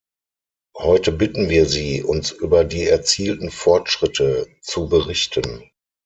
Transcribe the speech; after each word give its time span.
Heute 0.79 1.11
bitten 1.11 1.49
wir 1.51 1.67
Sie, 1.67 2.01
uns 2.01 2.31
über 2.31 2.63
die 2.63 2.87
erzielten 2.87 3.51
Fortschritte 3.51 4.47
zu 4.63 4.89
berichten. 4.89 5.69